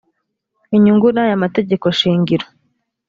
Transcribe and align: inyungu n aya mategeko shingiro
inyungu 0.75 1.07
n 1.15 1.17
aya 1.23 1.41
mategeko 1.43 1.85
shingiro 1.99 2.45